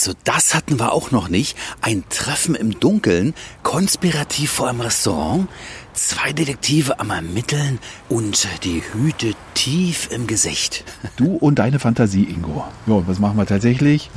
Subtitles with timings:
[0.00, 1.58] Also das hatten wir auch noch nicht.
[1.82, 5.46] Ein Treffen im Dunkeln, konspirativ vor einem Restaurant,
[5.92, 7.78] zwei Detektive am Ermitteln
[8.08, 10.84] und die Hüte tief im Gesicht.
[11.16, 12.64] Du und deine Fantasie, Ingo.
[12.86, 14.10] Ja, was machen wir tatsächlich?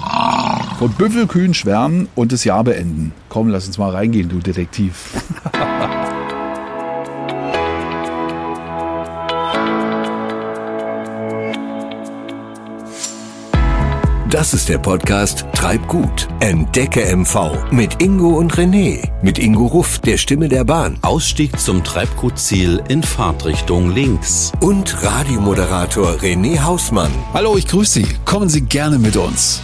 [0.79, 3.11] Von Büffelkühen schwärmen und das Jahr beenden.
[3.27, 5.09] Komm, lass uns mal reingehen, du Detektiv.
[14.33, 16.27] Das ist der Podcast Treibgut.
[16.39, 19.11] Entdecke MV mit Ingo und René.
[19.21, 20.97] Mit Ingo Ruff, der Stimme der Bahn.
[21.03, 24.51] Ausstieg zum Treibgutziel in Fahrtrichtung links.
[24.59, 27.11] Und Radiomoderator René Hausmann.
[27.31, 28.07] Hallo, ich grüße Sie.
[28.25, 29.61] Kommen Sie gerne mit uns.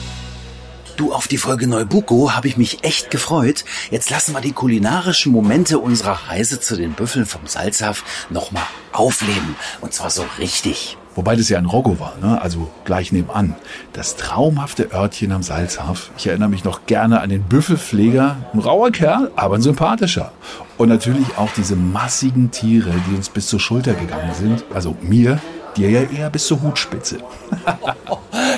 [0.97, 3.65] Du, auf die Folge Neubuko habe ich mich echt gefreut.
[3.89, 9.55] Jetzt lassen wir die kulinarischen Momente unserer Reise zu den Büffeln vom Salzhaff nochmal aufleben.
[9.81, 10.98] Und zwar so richtig.
[11.19, 12.41] Wobei das ja ein Roggo war, ne?
[12.41, 13.53] also gleich nebenan.
[13.91, 16.11] Das traumhafte Örtchen am Salzhaff.
[16.17, 18.37] Ich erinnere mich noch gerne an den Büffelpfleger.
[18.53, 20.31] Ein rauer Kerl, aber ein sympathischer.
[20.77, 24.63] Und natürlich auch diese massigen Tiere, die uns bis zur Schulter gegangen sind.
[24.73, 25.39] Also mir,
[25.79, 27.19] dir ja eher bis zur Hutspitze.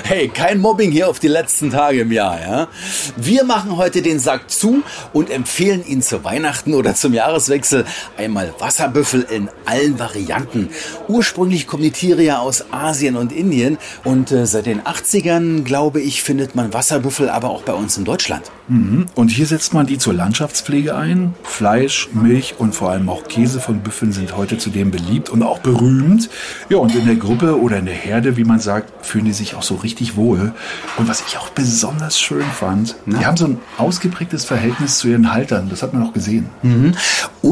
[0.04, 2.68] Hey, kein Mobbing hier auf die letzten Tage im Jahr, ja?
[3.16, 8.52] Wir machen heute den Sack zu und empfehlen Ihnen zu Weihnachten oder zum Jahreswechsel einmal
[8.58, 10.70] Wasserbüffel in allen Varianten.
[11.08, 16.00] Ursprünglich kommen die Tiere ja aus Asien und Indien und äh, seit den 80ern, glaube
[16.00, 18.50] ich, findet man Wasserbüffel aber auch bei uns in Deutschland.
[18.72, 19.06] Mhm.
[19.14, 21.34] Und hier setzt man die zur Landschaftspflege ein.
[21.42, 25.58] Fleisch, Milch und vor allem auch Käse von Büffeln sind heute zudem beliebt und auch
[25.58, 26.30] berühmt.
[26.70, 29.54] Ja, und in der Gruppe oder in der Herde, wie man sagt, fühlen die sich
[29.54, 30.54] auch so richtig wohl.
[30.96, 35.32] Und was ich auch besonders schön fand, die haben so ein ausgeprägtes Verhältnis zu ihren
[35.32, 35.68] Haltern.
[35.68, 36.48] Das hat man auch gesehen.
[36.62, 36.94] Mhm.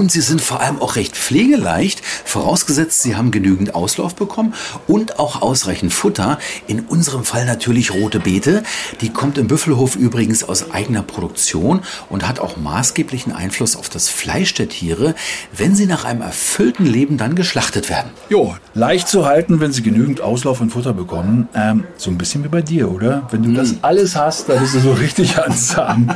[0.00, 4.54] Und sie sind vor allem auch recht pflegeleicht, vorausgesetzt, sie haben genügend Auslauf bekommen
[4.88, 6.38] und auch ausreichend Futter.
[6.66, 8.62] In unserem Fall natürlich rote Beete.
[9.02, 14.08] Die kommt im Büffelhof übrigens aus eigener Produktion und hat auch maßgeblichen Einfluss auf das
[14.08, 15.14] Fleisch der Tiere,
[15.54, 18.10] wenn sie nach einem erfüllten Leben dann geschlachtet werden.
[18.30, 21.46] Jo, leicht zu halten, wenn sie genügend Auslauf und Futter bekommen.
[21.54, 23.28] Ähm, so ein bisschen wie bei dir, oder?
[23.30, 26.10] Wenn du das alles hast, dann bist du so richtig ansam.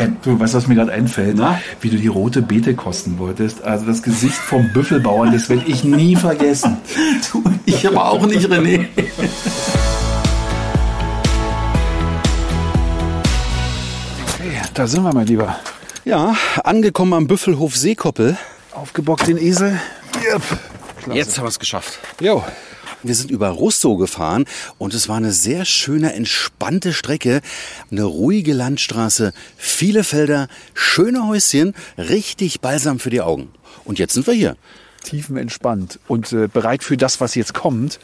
[0.00, 1.36] ähm, du weißt, was mir gerade einfällt?
[1.36, 1.60] Na?
[1.80, 3.62] Wie du die rote Beete kosten wolltest.
[3.62, 6.78] Also das Gesicht vom Büffelbauern, das werde ich nie vergessen.
[7.32, 8.86] Du, ich aber auch nicht, René.
[14.28, 15.56] Okay, da sind wir, mein Lieber.
[16.04, 16.34] Ja,
[16.64, 18.36] angekommen am Büffelhof Seekoppel.
[18.72, 19.80] Aufgebockt den Esel.
[20.32, 20.42] Yep.
[21.14, 21.98] Jetzt haben wir es geschafft.
[22.20, 22.44] Jo,
[23.02, 24.44] Wir sind über Russo gefahren
[24.78, 27.40] und es war eine sehr schöne, entspannte Strecke.
[27.90, 33.50] Eine ruhige Landstraße, viele Felder, schöne Häuschen, richtig balsam für die Augen.
[33.84, 34.56] Und jetzt sind wir hier.
[35.04, 37.98] tiefenentspannt und äh, bereit für das, was jetzt kommt.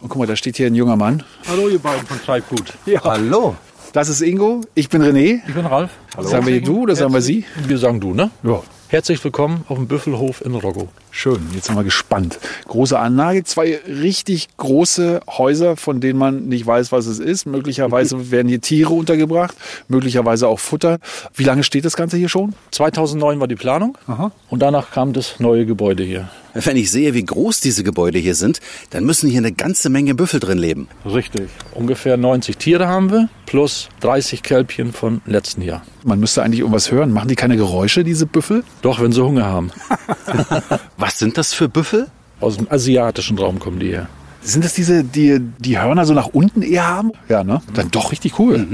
[0.00, 1.22] Und guck mal, da steht hier ein junger Mann.
[1.46, 2.74] Hallo ihr beiden von Treibgut.
[2.86, 3.04] Ja.
[3.04, 3.54] Hallo.
[3.92, 5.40] Das ist Ingo, ich bin René.
[5.46, 5.92] Ich bin Ralf.
[6.18, 7.44] Sagen wir du oder sagen wir sie?
[7.68, 8.32] Wir sagen du, ne?
[8.42, 8.60] Ja.
[8.88, 10.88] Herzlich willkommen auf dem Büffelhof in Roggo.
[11.16, 12.40] Schön, jetzt sind wir gespannt.
[12.66, 17.46] Große Anlage, zwei richtig große Häuser, von denen man nicht weiß, was es ist.
[17.46, 19.54] Möglicherweise werden hier Tiere untergebracht,
[19.86, 20.98] möglicherweise auch Futter.
[21.32, 22.52] Wie lange steht das Ganze hier schon?
[22.72, 24.32] 2009 war die Planung Aha.
[24.50, 26.30] und danach kam das neue Gebäude hier.
[26.54, 28.60] Wenn ich sehe, wie groß diese Gebäude hier sind,
[28.90, 30.88] dann müssen hier eine ganze Menge Büffel drin leben.
[31.04, 31.48] Richtig.
[31.74, 35.82] Ungefähr 90 Tiere haben wir, plus 30 Kälbchen von letzten Jahr.
[36.04, 37.10] Man müsste eigentlich irgendwas hören.
[37.12, 38.62] Machen die keine Geräusche, diese Büffel?
[38.82, 39.72] Doch, wenn sie Hunger haben.
[41.04, 42.06] Was sind das für Büffel?
[42.40, 44.08] Aus dem asiatischen Raum kommen die her.
[44.40, 47.12] Sind das diese, die die Hörner so nach unten eher haben?
[47.28, 47.60] Ja, ne?
[47.74, 48.66] Dann doch richtig cool.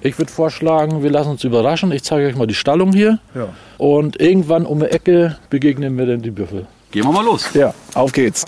[0.00, 1.92] Ich würde vorschlagen, wir lassen uns überraschen.
[1.92, 3.18] Ich zeige euch mal die Stallung hier.
[3.34, 3.48] Ja.
[3.76, 6.66] Und irgendwann um die Ecke begegnen wir dann die Büffel.
[6.92, 7.52] Gehen wir mal los.
[7.52, 8.46] Ja, auf geht's.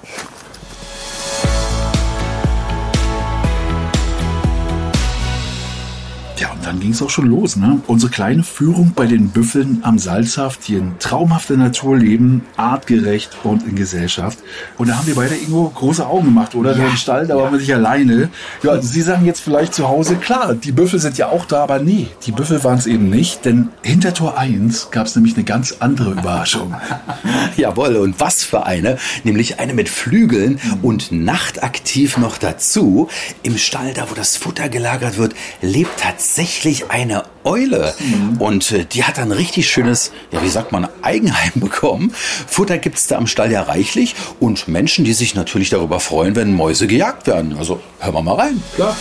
[6.72, 7.56] Dann ging es auch schon los.
[7.56, 7.82] Ne?
[7.86, 13.68] Unsere kleine Führung bei den Büffeln am Salzhaft, die in traumhafter Natur leben, artgerecht und
[13.68, 14.38] in Gesellschaft.
[14.78, 16.74] Und da haben wir beide irgendwo große Augen gemacht, oder?
[16.74, 16.86] Ja.
[16.86, 18.30] Im Stall, da waren wir nicht alleine.
[18.62, 21.78] Ja, Sie sagen jetzt vielleicht zu Hause, klar, die Büffel sind ja auch da, aber
[21.78, 25.44] nee, die Büffel waren es eben nicht, denn hinter Tor 1 gab es nämlich eine
[25.44, 26.74] ganz andere Überraschung.
[27.58, 28.96] Jawohl, und was für eine?
[29.24, 33.08] Nämlich eine mit Flügeln und nachtaktiv noch dazu.
[33.42, 37.92] Im Stall, da wo das Futter gelagert wird, lebt tatsächlich eine Eule.
[38.38, 42.12] Und äh, die hat ein richtig schönes, ja wie sagt man, Eigenheim bekommen.
[42.12, 46.54] Futter gibt's da am Stall ja reichlich und Menschen, die sich natürlich darüber freuen, wenn
[46.54, 47.56] Mäuse gejagt werden.
[47.58, 48.62] Also hören wir mal rein.
[48.74, 48.96] Klar.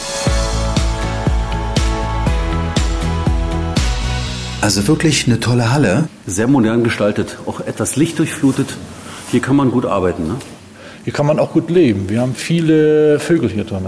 [4.61, 6.07] Also wirklich eine tolle Halle.
[6.25, 8.75] Sehr modern gestaltet, auch etwas lichtdurchflutet.
[9.31, 10.27] Hier kann man gut arbeiten.
[10.27, 10.35] Ne?
[11.03, 12.09] Hier kann man auch gut leben.
[12.09, 13.87] Wir haben viele Vögel hier drin.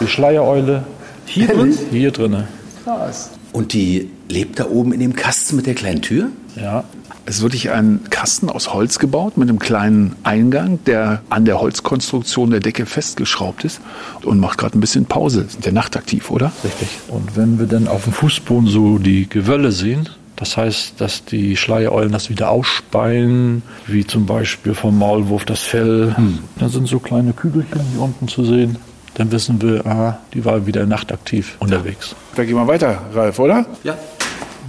[0.00, 0.84] Die Schleiereule.
[1.24, 1.76] Hier drin?
[1.90, 2.44] Hier drin.
[2.86, 3.30] Krass.
[3.52, 6.28] Und die lebt da oben in dem Kasten mit der kleinen Tür?
[6.54, 6.84] Ja,
[7.26, 11.60] Es ist wirklich ein Kasten aus Holz gebaut mit einem kleinen Eingang, der an der
[11.60, 13.80] Holzkonstruktion der Decke festgeschraubt ist
[14.22, 15.46] und macht gerade ein bisschen Pause.
[15.48, 16.52] Sind der nachtaktiv, oder?
[16.62, 16.88] richtig.
[17.08, 21.56] Und wenn wir dann auf dem Fußboden so die Gewölle sehen, das heißt, dass die
[21.56, 26.14] Schleiereulen das wieder ausspeien, wie zum Beispiel vom Maulwurf das Fell.
[26.58, 28.76] Da sind so kleine Kügelchen hier unten zu sehen.
[29.16, 32.14] Dann wissen wir, ah, die war wieder nachtaktiv unterwegs.
[32.34, 33.64] Da gehen wir weiter, Ralf, oder?
[33.82, 33.96] Ja.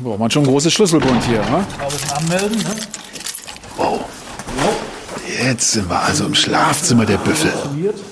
[0.01, 1.65] Braucht man schon ein großes Schlüsselbund hier, ne?
[2.15, 2.75] anmelden, ne?
[3.75, 4.05] Wow.
[5.43, 7.51] Jetzt sind wir also im Schlafzimmer der Büffel.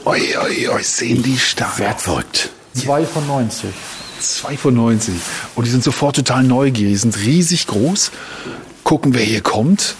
[0.04, 1.80] Oi, oi, oi, sehen die stark.
[1.80, 2.50] Wertverrückt.
[2.74, 3.70] 2 von 90.
[4.20, 5.14] 2 von 90.
[5.56, 8.12] Und die sind sofort total neugierig, die sind riesig groß.
[8.84, 9.96] Gucken, wer hier kommt.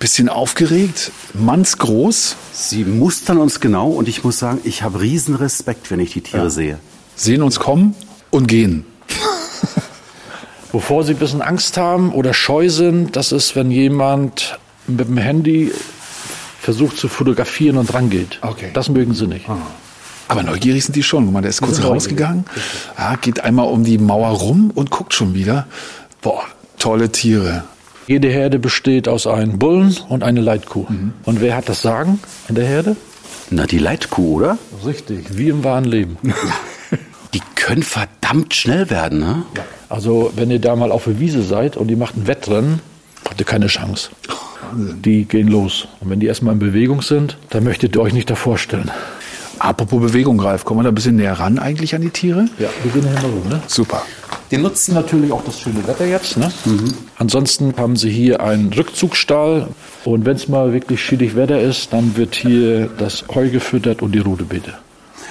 [0.00, 5.90] Bisschen aufgeregt, mannsgroß, Sie mustern uns genau und ich muss sagen, ich habe riesen Respekt,
[5.90, 6.78] wenn ich die Tiere sehe.
[7.16, 7.94] sehen uns kommen
[8.30, 8.86] und gehen.
[10.72, 15.18] Wovor sie ein bisschen Angst haben oder scheu sind, das ist, wenn jemand mit dem
[15.18, 15.70] Handy
[16.60, 18.38] versucht zu fotografieren und rangeht.
[18.40, 18.70] Okay.
[18.72, 19.46] Das mögen sie nicht.
[20.28, 21.24] Aber neugierig sind die schon.
[21.24, 22.44] Guck mal, der ist kurz rausgegangen,
[22.96, 25.66] ja, geht einmal um die Mauer rum und guckt schon wieder.
[26.22, 26.44] Boah,
[26.78, 27.64] tolle Tiere.
[28.10, 30.84] Jede Herde besteht aus einem Bullen und einer Leitkuh.
[31.26, 32.18] Und wer hat das Sagen
[32.48, 32.96] in der Herde?
[33.50, 34.58] Na, die Leitkuh, oder?
[34.84, 36.16] Richtig, wie im wahren Leben.
[37.34, 39.44] Die können verdammt schnell werden, ne?
[39.88, 42.80] Also, wenn ihr da mal auf der Wiese seid und die macht ein Wettrennen,
[43.24, 44.10] habt ihr keine Chance.
[44.74, 45.86] Die gehen los.
[46.00, 48.90] Und wenn die erstmal in Bewegung sind, dann möchtet ihr euch nicht da vorstellen.
[49.60, 52.46] Apropos Bewegung, Ralf, kommen wir da ein bisschen näher ran eigentlich an die Tiere?
[52.58, 53.62] Ja, wir gehen hier mal rum, ne?
[53.68, 54.02] Super.
[54.50, 56.36] Die nutzen natürlich auch das schöne Wetter jetzt.
[56.36, 56.50] Ne?
[57.16, 59.68] Ansonsten haben sie hier einen Rückzugsstall.
[60.04, 64.12] Und wenn es mal wirklich schiedig Wetter ist, dann wird hier das Heu gefüttert und
[64.12, 64.74] die Rudebeete.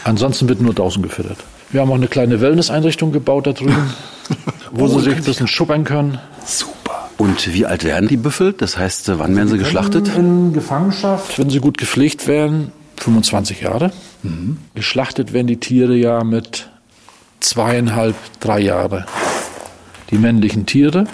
[0.05, 1.37] Ansonsten wird nur draußen gefüttert.
[1.71, 3.93] Wir haben auch eine kleine Wellness-Einrichtung gebaut da drüben,
[4.71, 6.19] wo sie sich ein bisschen schuppern können.
[6.45, 7.09] Super.
[7.17, 8.53] Und wie alt werden die Büffel?
[8.53, 10.07] Das heißt, wann werden sie geschlachtet?
[10.15, 13.91] In Gefangenschaft, wenn sie gut gepflegt werden, 25 Jahre.
[14.75, 16.69] Geschlachtet werden die Tiere ja mit
[17.49, 19.05] zweieinhalb, drei Jahre.
[20.11, 21.05] Die männlichen Tiere.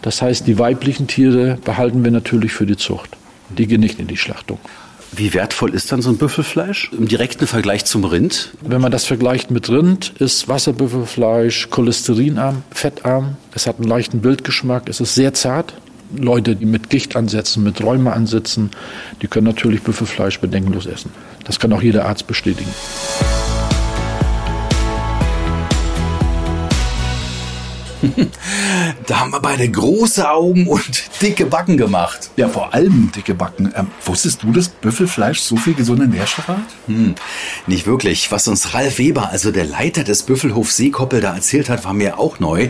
[0.00, 3.16] Das heißt, die weiblichen Tiere behalten wir natürlich für die Zucht.
[3.50, 4.58] Die gehen nicht in die Schlachtung.
[5.12, 8.52] Wie wertvoll ist dann so ein Büffelfleisch im direkten Vergleich zum Rind?
[8.62, 13.36] Wenn man das vergleicht mit Rind, ist Wasserbüffelfleisch cholesterinarm, fettarm.
[13.54, 14.88] Es hat einen leichten Bildgeschmack.
[14.88, 15.74] Es ist sehr zart.
[16.16, 18.70] Leute, die mit Gichtansätzen, mit Rheumaansätzen,
[19.22, 21.10] die können natürlich Büffelfleisch bedenkenlos essen.
[21.44, 22.70] Das kann auch jeder Arzt bestätigen.
[29.06, 32.30] Da haben wir beide große Augen und dicke Backen gemacht.
[32.36, 33.72] Ja, vor allem dicke Backen.
[33.76, 36.58] Ähm, wusstest du, dass Büffelfleisch so viel gesunde Nährstoffe hat?
[36.86, 37.14] Hm,
[37.66, 38.30] nicht wirklich.
[38.32, 42.18] Was uns Ralf Weber, also der Leiter des Büffelhofs Seekoppel, da erzählt hat, war mir
[42.18, 42.68] auch neu.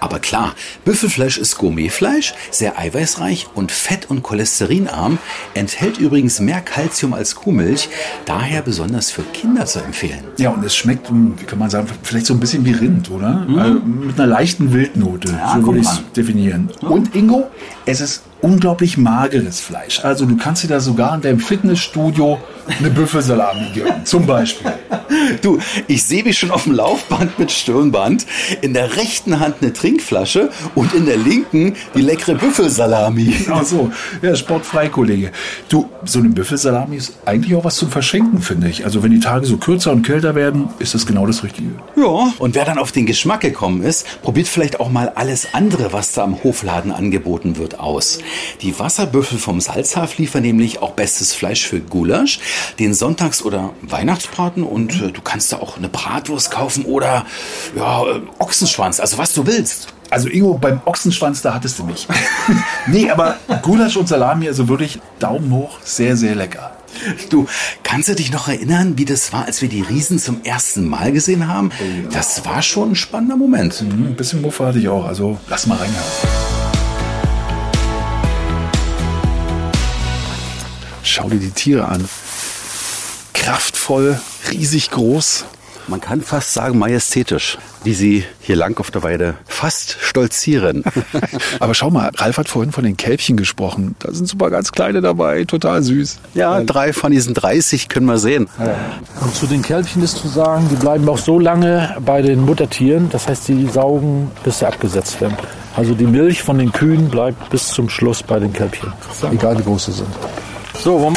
[0.00, 0.54] Aber klar,
[0.84, 5.18] Büffelfleisch ist Gourmetfleisch, sehr eiweißreich und fett- und cholesterinarm,
[5.54, 7.88] enthält übrigens mehr Kalzium als Kuhmilch,
[8.24, 10.24] daher besonders für Kinder zu empfehlen.
[10.36, 13.10] Ja, und es schmeckt, hm, wie kann man sagen, vielleicht so ein bisschen wie Rind,
[13.10, 13.46] oder?
[13.56, 16.70] Also mit einer leichten Wildnote, Ja, so würde ich es definieren.
[16.82, 17.50] Und Ingo,
[17.86, 20.04] es ist unglaublich mageres Fleisch.
[20.04, 22.38] Also du kannst dir da sogar in deinem Fitnessstudio
[22.78, 24.72] eine Büffelsalami geben, zum Beispiel.
[25.42, 28.26] Du, ich sehe mich schon auf dem Laufband mit Stirnband,
[28.60, 33.34] in der rechten Hand eine Trinkflasche und in der linken die leckere Büffelsalami.
[33.50, 33.90] Ach so,
[34.22, 35.30] ja, sportfrei, Kollege.
[35.68, 38.84] Du, so eine Büffelsalami ist eigentlich auch was zum Verschenken, finde ich.
[38.84, 41.70] Also wenn die Tage so kürzer und kälter werden, ist das genau das Richtige.
[41.96, 45.92] Ja, und wer dann auf den Geschmack gekommen ist, probiert vielleicht auch mal alles andere,
[45.92, 48.18] was da am Hofladen angeboten wird, aus.
[48.62, 52.40] Die Wasserbüffel vom Salzhaf liefern nämlich auch bestes Fleisch für Gulasch,
[52.78, 57.26] den Sonntags- oder Weihnachtsbraten und äh, du kannst da auch eine Bratwurst kaufen oder
[57.76, 59.88] ja, äh, Ochsenschwanz, also was du willst.
[60.10, 62.06] Also Ingo, beim Ochsenschwanz, da hattest du mich.
[62.86, 66.72] nee, aber Gulasch und Salami, also wirklich Daumen hoch, sehr, sehr lecker.
[67.28, 67.46] Du,
[67.82, 71.12] kannst du dich noch erinnern, wie das war, als wir die Riesen zum ersten Mal
[71.12, 71.70] gesehen haben?
[72.10, 73.74] Das war schon ein spannender Moment.
[73.74, 76.45] Hm, Ein bisschen Muffe hatte ich auch, also lass mal reinhören.
[81.06, 82.08] Schau dir die Tiere an.
[83.32, 84.20] Kraftvoll,
[84.50, 85.44] riesig groß.
[85.86, 90.82] Man kann fast sagen majestätisch, wie sie hier lang auf der Weide fast stolzieren.
[91.60, 93.94] Aber schau mal, Ralf hat vorhin von den Kälbchen gesprochen.
[94.00, 96.18] Da sind super ganz kleine dabei, total süß.
[96.34, 98.48] ja, drei von diesen 30 können wir sehen.
[99.20, 103.08] Und zu den Kälbchen ist zu sagen, die bleiben auch so lange bei den Muttertieren.
[103.10, 105.36] Das heißt, die saugen, bis sie abgesetzt werden.
[105.76, 108.92] Also die Milch von den Kühen bleibt bis zum Schluss bei den Kälbchen.
[109.30, 110.08] Egal wie groß sie sind.
[110.82, 111.12] So, wir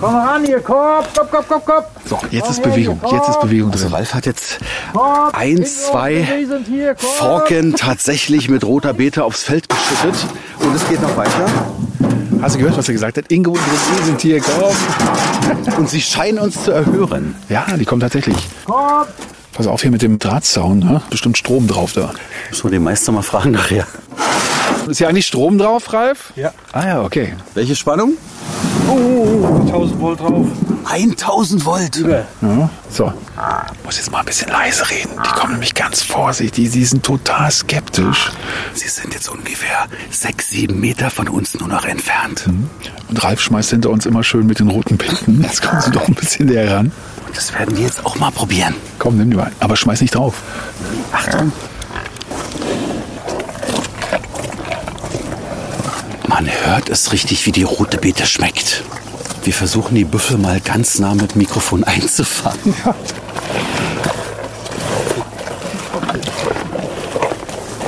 [0.00, 1.84] Komm ran hier, Korb, komm, komm, komm, komm.
[2.06, 3.00] So, jetzt ist Bewegung.
[3.10, 3.86] Jetzt ist Bewegung Also.
[3.88, 4.58] Ralf hat jetzt
[4.92, 6.26] Korb, ein, zwei
[6.66, 7.14] hier, Korb.
[7.14, 10.26] Forken tatsächlich mit roter Beete aufs Feld geschüttet.
[10.58, 11.46] Und es geht noch weiter.
[12.40, 13.30] Hast du gehört, was er gesagt hat?
[13.30, 14.40] Ingo und René sind hier.
[14.40, 15.76] Komm.
[15.78, 17.36] Und sie scheinen uns zu erhören.
[17.48, 18.36] Ja, die kommen tatsächlich.
[18.64, 19.08] Korb.
[19.52, 20.80] Pass auf hier mit dem Drahtzaun.
[20.80, 21.02] Ne?
[21.10, 22.12] Bestimmt Strom drauf da.
[22.50, 23.86] Müssen wir den Meister mal fragen nachher.
[24.88, 26.32] Ist hier eigentlich Strom drauf, Ralf?
[26.36, 26.52] Ja.
[26.72, 27.34] Ah ja, okay.
[27.54, 28.14] Welche Spannung?
[28.88, 30.46] Oh, 1000 Volt drauf.
[30.84, 31.96] 1000 Volt.
[31.96, 33.12] Ja, so.
[33.84, 35.10] Muss jetzt mal ein bisschen leise reden.
[35.14, 36.70] Die kommen nämlich ganz vorsichtig.
[36.72, 38.32] Die sind total skeptisch.
[38.74, 42.44] Sie sind jetzt ungefähr sechs, sieben Meter von uns nur noch entfernt.
[43.08, 45.42] Und Ralf schmeißt hinter uns immer schön mit den roten Pinten.
[45.42, 46.92] Jetzt kommen sie doch ein bisschen näher ran.
[47.26, 48.74] Und das werden wir jetzt auch mal probieren.
[48.98, 49.52] Komm, nimm die mal.
[49.60, 50.34] Aber schmeiß nicht drauf.
[51.12, 51.52] Achtung.
[56.42, 58.82] Man hört es richtig, wie die rote Beete schmeckt.
[59.44, 62.74] Wir versuchen die Büffel mal ganz nah mit Mikrofon einzufangen.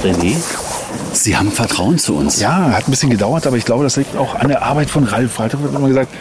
[0.04, 0.37] René,
[1.14, 2.38] Sie haben Vertrauen zu uns.
[2.38, 5.02] Ja, hat ein bisschen gedauert, aber ich glaube, das liegt auch an der Arbeit von
[5.02, 5.40] Ralf.
[5.40, 6.12] Ralf hat immer gesagt,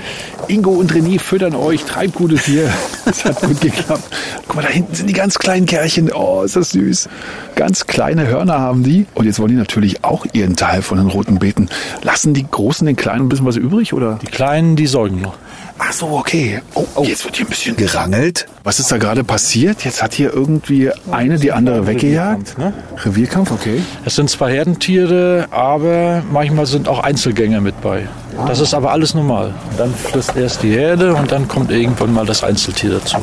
[0.47, 2.73] Ingo und René füttern euch, treibt gutes hier.
[3.05, 4.09] Das hat gut geklappt.
[4.53, 6.11] Guck mal, da hinten sind die ganz kleinen Kerlchen.
[6.13, 7.09] Oh, ist das süß.
[7.55, 9.07] Ganz kleine Hörner haben die.
[9.15, 11.69] Und jetzt wollen die natürlich auch ihren Teil von den roten Beeten.
[12.03, 14.19] Lassen die Großen den Kleinen ein bisschen was übrig, oder?
[14.21, 15.33] Die Kleinen, die säugen noch.
[15.79, 16.61] Ach so, okay.
[16.75, 18.45] Oh, jetzt wird hier ein bisschen gerangelt.
[18.63, 19.83] Was ist da gerade passiert?
[19.85, 22.59] Jetzt hat hier irgendwie eine die andere weggejagt.
[22.59, 22.73] ne?
[23.03, 23.81] Revierkampf, okay.
[24.05, 28.07] Es sind zwar Herdentiere, aber manchmal sind auch Einzelgänger mit bei.
[28.45, 29.55] Das ist aber alles normal.
[29.79, 33.17] Dann frisst erst die Herde und dann kommt irgendwann mal das Einzeltier dazu.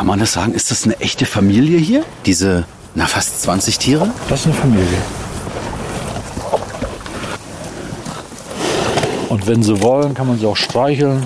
[0.00, 0.54] Kann man das sagen?
[0.54, 2.02] Ist das eine echte Familie hier?
[2.24, 2.64] Diese,
[2.94, 4.08] na fast 20 Tiere?
[4.30, 4.86] Das ist eine Familie.
[9.28, 11.24] Und wenn sie wollen, kann man sie auch streicheln.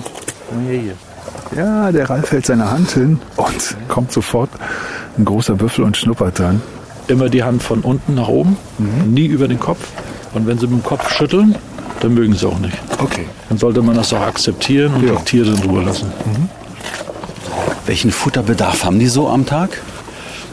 [0.69, 0.91] Hier.
[1.55, 4.49] Ja, der Ralf hält seine Hand hin und kommt sofort
[5.17, 6.61] ein großer Büffel und schnuppert dann.
[7.07, 8.57] Immer die Hand von unten nach oben,
[9.05, 9.87] nie über den Kopf.
[10.33, 11.55] Und wenn sie mit dem Kopf schütteln,
[12.01, 12.77] dann mögen sie auch nicht.
[13.01, 13.25] Okay.
[13.47, 15.15] Dann sollte man das auch akzeptieren und Ja.
[15.15, 16.11] die Tiere in Ruhe lassen.
[17.85, 19.81] Welchen Futterbedarf haben die so am Tag?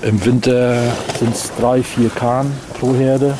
[0.02, 3.38] Im Winter sind es drei, vier Kahn pro Herde.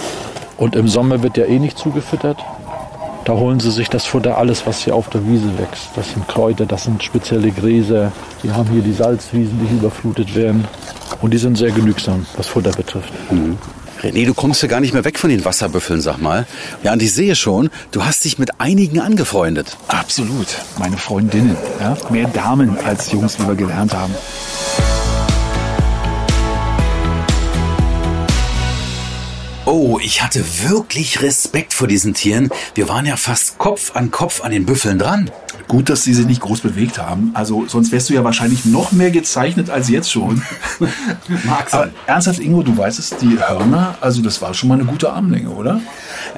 [0.57, 2.39] Und im Sommer wird ja eh nicht zugefüttert.
[3.25, 5.91] Da holen sie sich das Futter, alles, was hier auf der Wiese wächst.
[5.95, 8.13] Das sind Kräuter, das sind spezielle Gräser.
[8.43, 10.65] Die haben hier die Salzwiesen, die überflutet werden.
[11.21, 13.13] Und die sind sehr genügsam, was Futter betrifft.
[14.03, 16.47] René, du kommst ja gar nicht mehr weg von den Wasserbüffeln, sag mal.
[16.83, 19.77] Ja, und ich sehe schon, du hast dich mit einigen angefreundet.
[19.89, 20.49] Absolut.
[20.79, 21.57] Meine Freundinnen.
[21.81, 21.97] Ja?
[22.11, 24.15] Mehr Damen als Jungs, wie wir gelernt haben.
[29.75, 32.51] Oh, ich hatte wirklich Respekt vor diesen Tieren.
[32.75, 35.31] Wir waren ja fast Kopf an Kopf an den Büffeln dran.
[35.67, 37.31] Gut, dass sie sich nicht groß bewegt haben.
[37.33, 40.43] Also sonst wärst du ja wahrscheinlich noch mehr gezeichnet als jetzt schon.
[41.45, 44.85] Mag Aber ernsthaft, Ingo, du weißt es, die Hörner, also das war schon mal eine
[44.85, 45.81] gute Armlänge, oder?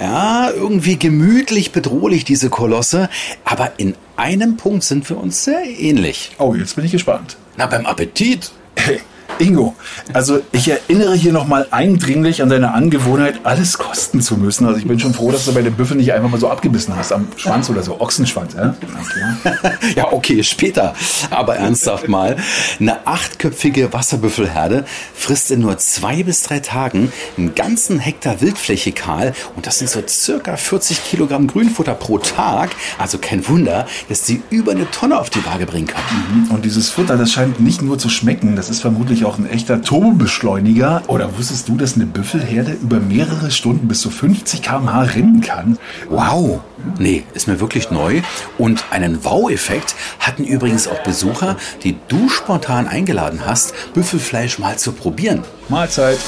[0.00, 3.09] Ja, irgendwie gemütlich bedrohlich, diese Kolosse.
[3.45, 6.31] Aber in einem Punkt sind wir uns sehr ähnlich.
[6.38, 7.37] Oh, jetzt bin ich gespannt.
[7.57, 8.53] Na, beim Appetit.
[9.38, 9.75] Ingo,
[10.12, 14.67] also ich erinnere hier nochmal eindringlich an deine Angewohnheit, alles kosten zu müssen.
[14.67, 16.97] Also ich bin schon froh, dass du bei den Büffeln nicht einfach mal so abgebissen
[16.97, 18.55] hast am Schwanz oder so, Ochsenschwanz.
[18.55, 18.75] Ja?
[19.00, 19.75] Okay.
[19.97, 20.95] Ja, okay, später.
[21.31, 22.37] Aber ernsthaft mal.
[22.81, 29.35] Eine achtköpfige Wasserbüffelherde frisst in nur zwei bis drei Tagen einen ganzen Hektar Wildfläche kahl.
[29.57, 32.71] Und das sind so circa 40 Kilogramm Grünfutter pro Tag.
[32.99, 36.03] Also kein Wunder, dass sie über eine Tonne auf die Waage bringen kann.
[36.50, 39.83] Und dieses Futter, das scheint nicht nur zu schmecken, das ist vermutlich auch ein echter
[39.83, 41.02] Turbobeschleuniger.
[41.07, 45.78] Oder wusstest du, dass eine Büffelherde über mehrere Stunden bis zu 50 km/h rennen kann?
[46.09, 46.61] Wow.
[46.99, 48.23] Nee, ist mir wirklich neu.
[48.59, 54.93] Und einen Wow-Effekt hatten übrigens auch Besucher, die du spontan eingeladen hast, Büffelfleisch mal zu
[54.93, 55.43] probieren.
[55.69, 56.19] Mahlzeit.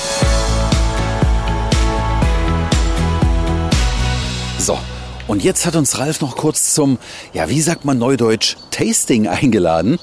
[4.59, 4.79] So,
[5.29, 6.99] und jetzt hat uns Ralf noch kurz zum,
[7.33, 9.99] ja, wie sagt man neudeutsch, Tasting eingeladen.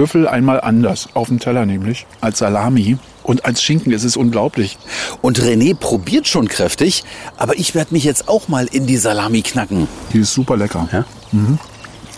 [0.00, 2.96] Büffel einmal anders, auf dem Teller nämlich, als Salami.
[3.22, 4.78] Und als Schinken ist es unglaublich.
[5.20, 7.04] Und René probiert schon kräftig,
[7.36, 9.88] aber ich werde mich jetzt auch mal in die Salami knacken.
[10.14, 10.88] Die ist super lecker.
[10.90, 11.04] Ja?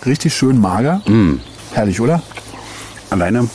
[0.06, 1.02] Richtig schön mager.
[1.72, 2.22] Herrlich, oder?
[3.10, 3.48] Alleine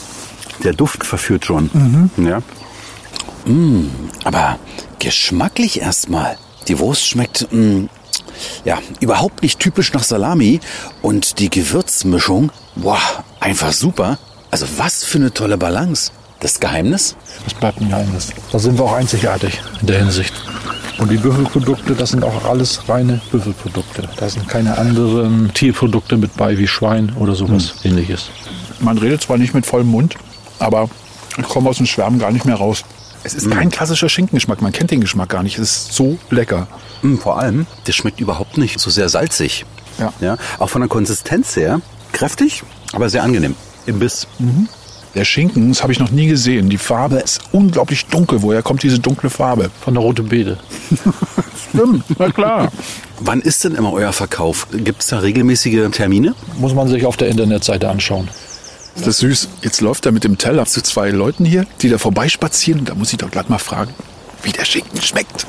[0.61, 1.69] der Duft verführt schon.
[2.17, 2.41] Ja.
[3.45, 3.89] Mm,
[4.25, 4.59] aber
[4.99, 6.37] geschmacklich erstmal.
[6.67, 7.85] Die Wurst schmeckt mm,
[8.65, 10.59] ja überhaupt nicht typisch nach Salami
[11.01, 12.99] und die Gewürzmischung, boah,
[13.39, 14.17] einfach super.
[14.51, 16.11] Also was für eine tolle Balance.
[16.39, 17.15] Das Geheimnis?
[17.45, 18.31] Das bleibt ein Geheimnis.
[18.51, 20.33] Da sind wir auch einzigartig in der Hinsicht.
[20.99, 24.07] Und die Büffelprodukte, das sind auch alles reine Büffelprodukte.
[24.17, 28.29] Da sind keine anderen Tierprodukte mit bei, wie Schwein oder sowas ähnliches.
[28.79, 30.15] Man redet zwar nicht mit vollem Mund,
[30.59, 30.89] aber
[31.37, 32.83] ich komme aus dem Schwärmen gar nicht mehr raus.
[33.23, 34.61] Es ist kein klassischer Schinkengeschmack.
[34.61, 35.57] Man kennt den Geschmack gar nicht.
[35.57, 36.67] Es ist so lecker.
[37.01, 39.65] Mm, Vor allem, das schmeckt überhaupt nicht so sehr salzig.
[39.99, 40.13] Ja.
[40.19, 42.63] Ja, auch von der Konsistenz her kräftig,
[42.93, 44.27] aber sehr angenehm im Biss.
[45.15, 46.69] Der Schinken, das habe ich noch nie gesehen.
[46.69, 48.41] Die Farbe ist unglaublich dunkel.
[48.41, 49.71] Woher kommt diese dunkle Farbe?
[49.81, 50.59] Von der Rote Beete.
[51.69, 52.71] Stimmt, na klar.
[53.19, 54.67] Wann ist denn immer euer Verkauf?
[54.71, 56.35] Gibt es da regelmäßige Termine?
[56.59, 58.29] Muss man sich auf der Internetseite anschauen.
[58.95, 59.49] Ist das süß?
[59.61, 62.85] Jetzt läuft er mit dem Teller zu zwei Leuten hier, die da vorbeispazieren.
[62.85, 63.93] Da muss ich doch glatt mal fragen,
[64.43, 65.47] wie der Schinken schmeckt.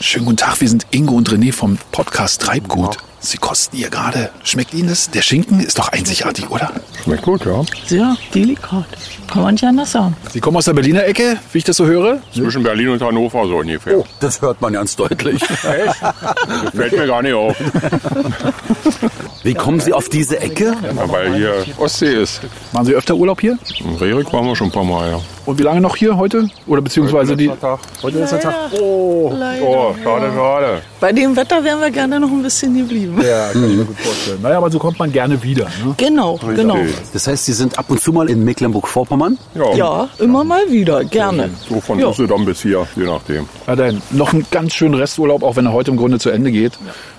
[0.00, 2.98] Schönen guten Tag, wir sind Ingo und René vom Podcast Treibgut.
[3.24, 4.30] Sie kosten hier gerade.
[4.42, 5.08] Schmeckt Ihnen das?
[5.08, 6.72] Der Schinken ist doch einzigartig, oder?
[7.04, 7.62] Schmeckt gut, ja.
[7.86, 8.84] Sehr delikat.
[9.30, 10.16] Kann man nicht anders sagen.
[10.32, 12.18] Sie kommen aus der Berliner Ecke, wie ich das so höre?
[12.34, 14.02] Zwischen Berlin und Hannover so ungefähr.
[14.18, 15.40] Das hört man ganz deutlich.
[15.62, 17.56] Das fällt mir gar nicht auf,
[19.42, 20.74] Wie kommen Sie auf diese Ecke?
[20.82, 22.40] ja, weil hier Ostsee ist.
[22.72, 23.58] Machen Sie öfter Urlaub hier?
[23.80, 25.20] In Rerik waren wir schon ein paar Mal, ja.
[25.46, 26.48] Und wie lange noch hier heute?
[26.66, 27.46] Oder beziehungsweise die...
[27.46, 27.80] Letzter Tag.
[28.02, 28.54] Heute ist der Tag.
[28.72, 29.64] Leider.
[29.66, 30.82] Oh, schade, schade.
[31.02, 33.20] Bei dem Wetter wären wir gerne noch ein bisschen geblieben.
[33.28, 34.38] Ja, kann ich mir gut vorstellen.
[34.40, 35.64] Naja, aber so kommt man gerne wieder.
[35.84, 35.94] Ne?
[35.96, 36.78] Genau, genau.
[37.12, 39.36] Das heißt, Sie sind ab und zu mal in Mecklenburg-Vorpommern?
[39.56, 41.50] Ja, Ja, immer mal wieder, gerne.
[41.68, 42.06] so von Ja.
[42.06, 43.48] Usedom bis hier, je nachdem.
[43.66, 46.52] Ja, dann noch einen ganz schönen Resturlaub, auch wenn er heute im Grunde zu Ende
[46.52, 46.74] geht.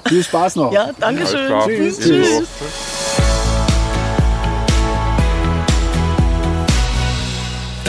[0.05, 0.71] Viel Spaß noch.
[0.71, 1.51] Ja, danke schön.
[1.65, 1.99] Tschüss.
[1.99, 2.07] Tschüss.
[2.07, 2.47] Tschüss.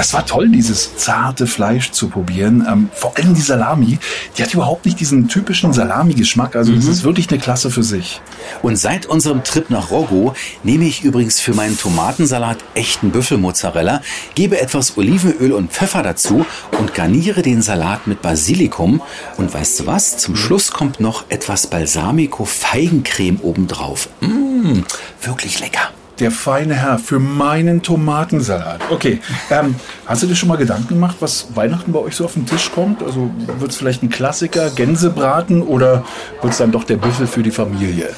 [0.05, 2.63] Das war toll, dieses zarte Fleisch zu probieren.
[2.71, 3.99] Ähm, vor allem die Salami,
[4.37, 6.57] die hat überhaupt nicht diesen typischen Salami-Geschmack.
[6.57, 8.21] Also das ist wirklich eine Klasse für sich.
[8.61, 14.03] Und seit unserem Trip nach Roggo nehme ich übrigens für meinen Tomatensalat echten Büffelmozzarella,
[14.35, 16.45] gebe etwas Olivenöl und Pfeffer dazu
[16.79, 19.01] und garniere den Salat mit Basilikum.
[19.39, 20.19] Und weißt du was?
[20.19, 24.11] Zum Schluss kommt noch etwas Balsamico-Feigencreme obendrauf.
[24.21, 24.83] Mmh,
[25.23, 25.89] wirklich lecker.
[26.21, 28.81] Der feine Herr für meinen Tomatensalat.
[28.91, 29.75] Okay, ähm,
[30.07, 32.71] hast du dir schon mal Gedanken gemacht, was Weihnachten bei euch so auf den Tisch
[32.73, 33.03] kommt?
[33.03, 36.05] Also wird es vielleicht ein Klassiker, Gänsebraten oder
[36.41, 38.11] wird es dann doch der Büffel für die Familie?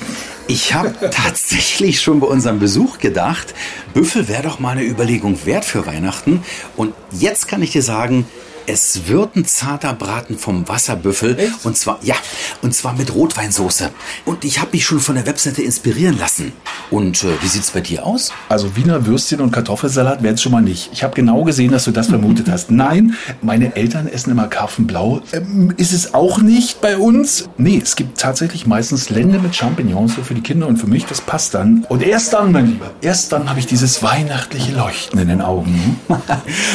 [0.46, 3.54] Ich habe tatsächlich schon bei unserem Besuch gedacht,
[3.94, 6.42] Büffel wäre doch mal eine Überlegung wert für Weihnachten.
[6.76, 8.26] Und jetzt kann ich dir sagen,
[8.66, 11.52] es wird ein zarter Braten vom Wasserbüffel.
[11.62, 12.16] Und zwar, ja,
[12.62, 13.90] und zwar mit Rotweinsoße.
[14.24, 16.52] Und ich habe mich schon von der Webseite inspirieren lassen.
[16.90, 18.32] Und äh, wie sieht's bei dir aus?
[18.48, 20.90] Also Wiener Würstchen und Kartoffelsalat wären es schon mal nicht.
[20.92, 22.70] Ich habe genau gesehen, dass du das vermutet hast.
[22.70, 25.22] Nein, meine Eltern essen immer Karpfenblau.
[25.32, 27.48] Ähm, ist es auch nicht bei uns?
[27.58, 31.06] Nee, es gibt tatsächlich meistens Lende mit Champignons so für die Kinder und für mich.
[31.06, 31.84] Das passt dann.
[31.88, 36.00] Und erst dann, mein Lieber, erst dann habe ich dieses weihnachtliche Leuchten in den Augen.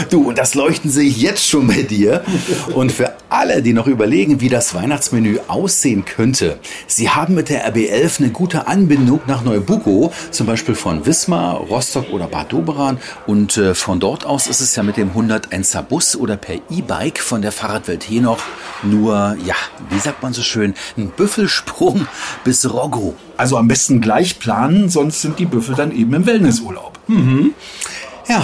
[0.09, 2.23] Du, und das Leuchten sehe ich jetzt schon bei dir.
[2.73, 7.73] Und für alle, die noch überlegen, wie das Weihnachtsmenü aussehen könnte, sie haben mit der
[7.73, 12.97] RB11 eine gute Anbindung nach Neubuko, zum Beispiel von Wismar, Rostock oder Bad Doberan.
[13.27, 17.19] Und äh, von dort aus ist es ja mit dem 101er Bus oder per E-Bike
[17.19, 18.39] von der Fahrradwelt hier noch
[18.83, 19.55] nur, ja,
[19.89, 22.07] wie sagt man so schön, ein Büffelsprung
[22.43, 23.15] bis Roggo.
[23.37, 26.99] Also am besten gleich planen, sonst sind die Büffel dann eben im Wellnessurlaub.
[28.27, 28.43] Ja,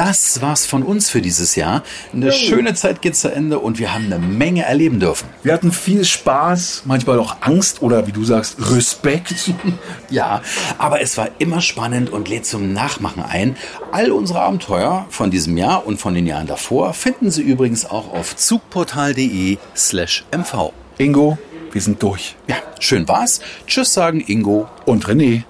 [0.00, 1.82] das war's von uns für dieses Jahr.
[2.14, 5.28] Eine schöne Zeit geht zu Ende und wir haben eine Menge erleben dürfen.
[5.42, 9.52] Wir hatten viel Spaß, manchmal auch Angst oder wie du sagst, Respekt.
[10.08, 10.40] Ja,
[10.78, 13.56] aber es war immer spannend und lädt zum Nachmachen ein.
[13.92, 18.12] All unsere Abenteuer von diesem Jahr und von den Jahren davor finden Sie übrigens auch
[18.12, 20.72] auf zugportal.de slash mv.
[20.98, 21.38] Ingo,
[21.72, 22.36] wir sind durch.
[22.48, 23.40] Ja, schön war's.
[23.66, 24.66] Tschüss sagen Ingo.
[24.86, 25.42] Und René.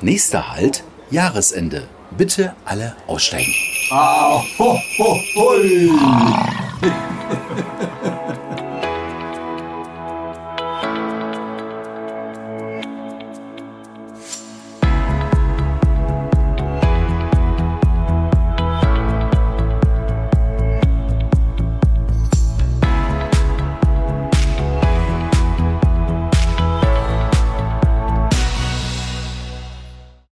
[0.00, 1.88] Nächster Halt, Jahresende.
[2.16, 3.52] Bitte alle aussteigen.
[3.88, 6.55] 啊哦哦哦